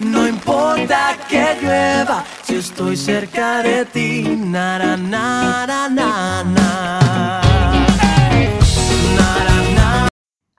No 0.00 0.28
importa 0.28 1.16
que 1.26 1.56
llueva, 1.62 2.22
si 2.42 2.56
estoy 2.56 2.96
cerca 2.96 3.62
de 3.62 3.86
ti. 3.86 4.22
Na, 4.24 4.78
na. 4.78 5.88
Na. 5.88 7.40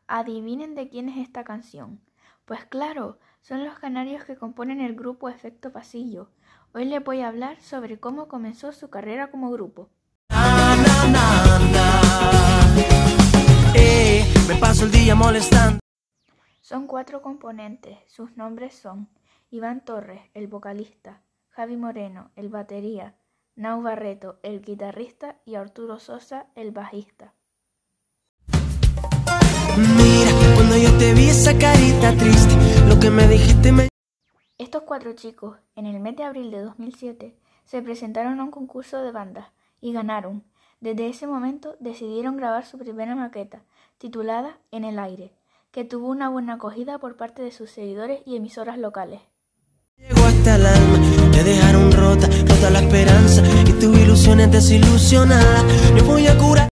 Adivinen 0.08 0.74
de 0.74 0.90
quién 0.90 1.10
es 1.10 1.18
esta 1.18 1.44
canción. 1.44 2.02
Pues 2.46 2.66
claro, 2.66 3.20
son 3.42 3.64
los 3.64 3.78
canarios 3.78 4.24
que 4.24 4.38
componen 4.38 4.82
el 4.82 4.96
grupo 4.96 5.30
Efecto 5.30 5.72
Pasillo. 5.72 6.32
Hoy 6.74 6.86
les 6.86 7.04
voy 7.04 7.22
a 7.22 7.28
hablar 7.28 7.62
sobre 7.62 8.00
cómo 8.00 8.28
comenzó 8.28 8.72
su 8.72 8.90
carrera 8.90 9.30
como 9.30 9.52
grupo. 9.52 9.90
Na, 10.30 10.76
na, 10.76 11.08
na, 11.08 11.60
na. 11.72 12.02
Eh, 13.76 14.26
me 14.48 14.56
paso 14.56 14.86
el 14.86 14.92
día 14.92 15.14
molestando. 15.14 15.80
Son 16.62 16.88
cuatro 16.88 17.22
componentes. 17.22 18.00
Sus 18.08 18.36
nombres 18.36 18.74
son 18.74 19.08
Iván 19.50 19.80
Torres, 19.80 20.20
el 20.34 20.48
vocalista, 20.48 21.22
Javi 21.52 21.78
Moreno, 21.78 22.32
el 22.36 22.50
batería, 22.50 23.16
Nau 23.56 23.82
Barreto, 23.82 24.40
el 24.44 24.62
guitarrista 24.62 25.38
y 25.46 25.56
Arturo 25.56 26.00
Sosa, 26.00 26.48
el 26.56 26.72
bajista. 26.72 27.34
Mira, 29.78 30.32
cuando 30.54 30.76
yo 30.76 30.92
te 30.98 31.14
vi 31.14 31.30
esa 31.30 31.58
carita 31.58 32.12
triste, 32.18 32.56
lo 32.90 33.00
que 33.00 33.10
me 33.10 33.26
dijiste 33.30 33.72
me. 33.72 33.88
Estos 34.58 34.82
cuatro 34.82 35.14
chicos, 35.14 35.58
en 35.78 35.86
el 35.86 36.02
mes 36.02 36.18
de 36.18 36.26
abril 36.26 36.52
de 36.52 36.60
2007, 36.60 37.34
se 37.64 37.82
presentaron 37.82 38.42
a 38.42 38.44
un 38.44 38.52
concurso 38.52 39.02
de 39.02 39.14
bandas 39.14 39.48
y 39.80 39.94
ganaron. 39.94 40.44
Desde 40.82 41.08
ese 41.08 41.26
momento 41.26 41.78
decidieron 41.80 42.36
grabar 42.36 42.66
su 42.66 42.78
primera 42.78 43.16
maqueta, 43.16 43.64
titulada 43.98 44.58
En 44.72 44.84
el 44.84 45.00
aire, 45.00 45.32
que 45.72 45.86
tuvo 45.86 46.10
una 46.10 46.28
buena 46.28 46.56
acogida 46.56 47.00
por 47.00 47.16
parte 47.16 47.42
de 47.42 47.52
sus 47.54 47.72
seguidores 47.72 48.22
y 48.26 48.36
emisoras 48.36 48.78
locales. 48.78 49.22
Llegó 50.48 50.56
hasta 50.56 50.56
el 50.56 50.66
alma, 50.66 51.32
te 51.34 51.44
dejaron 51.44 51.92
rota, 51.92 52.28
rota 52.48 52.70
la 52.70 52.80
esperanza 52.80 53.44
y 53.66 53.74
tus 53.74 53.98
ilusiones 53.98 54.50
desilusionadas. 54.50 55.66
Yo 55.94 56.06
voy 56.06 56.26
a 56.28 56.38
curar. 56.38 56.70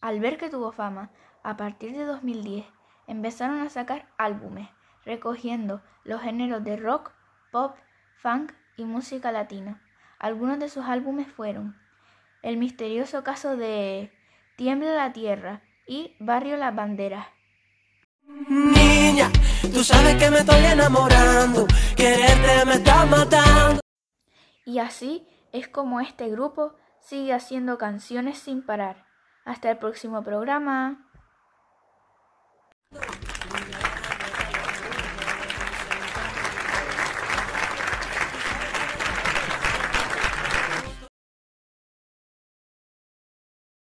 Al 0.00 0.20
ver 0.20 0.38
que 0.38 0.48
tuvo 0.48 0.70
fama, 0.70 1.10
a 1.42 1.56
partir 1.56 1.96
de 1.96 2.04
2010 2.04 2.64
empezaron 3.08 3.60
a 3.60 3.70
sacar 3.70 4.06
álbumes, 4.18 4.68
recogiendo 5.04 5.82
los 6.04 6.20
géneros 6.20 6.62
de 6.62 6.76
rock, 6.76 7.10
pop, 7.50 7.74
funk 8.18 8.52
y 8.76 8.84
música 8.84 9.32
latina. 9.32 9.82
Algunos 10.20 10.60
de 10.60 10.68
sus 10.68 10.84
álbumes 10.84 11.26
fueron 11.26 11.76
El 12.42 12.56
misterioso 12.56 13.24
caso 13.24 13.56
de 13.56 14.12
Tiembla 14.56 14.92
la 14.94 15.12
Tierra 15.12 15.62
y 15.88 16.14
Barrio 16.20 16.56
Las 16.56 16.74
Banderas. 16.76 17.26
Tú 19.70 19.84
sabes 19.84 20.16
que 20.16 20.30
me 20.30 20.38
estoy 20.40 20.64
enamorando, 20.64 21.66
quererte 21.96 22.66
me 22.66 22.74
está 22.74 23.06
matando. 23.06 23.80
Y 24.66 24.80
así 24.80 25.26
es 25.52 25.68
como 25.68 26.00
este 26.00 26.28
grupo 26.28 26.74
sigue 27.00 27.32
haciendo 27.32 27.78
canciones 27.78 28.38
sin 28.38 28.64
parar. 28.66 29.06
Hasta 29.44 29.70
el 29.70 29.78
próximo 29.78 30.22
programa. 30.22 31.11